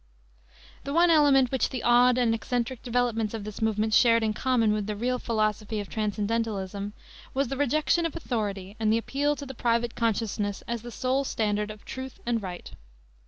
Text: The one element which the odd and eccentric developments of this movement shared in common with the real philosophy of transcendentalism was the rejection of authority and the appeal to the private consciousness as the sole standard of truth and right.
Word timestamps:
The 0.83 0.95
one 0.95 1.11
element 1.11 1.51
which 1.51 1.69
the 1.69 1.83
odd 1.83 2.17
and 2.17 2.33
eccentric 2.33 2.81
developments 2.81 3.35
of 3.35 3.43
this 3.43 3.61
movement 3.61 3.93
shared 3.93 4.23
in 4.23 4.33
common 4.33 4.73
with 4.73 4.87
the 4.87 4.95
real 4.95 5.19
philosophy 5.19 5.79
of 5.79 5.89
transcendentalism 5.89 6.93
was 7.35 7.49
the 7.49 7.55
rejection 7.57 8.07
of 8.07 8.15
authority 8.15 8.75
and 8.79 8.91
the 8.91 8.97
appeal 8.97 9.35
to 9.35 9.45
the 9.45 9.53
private 9.53 9.93
consciousness 9.93 10.63
as 10.67 10.81
the 10.81 10.89
sole 10.89 11.23
standard 11.23 11.69
of 11.69 11.85
truth 11.85 12.19
and 12.25 12.41
right. 12.41 12.71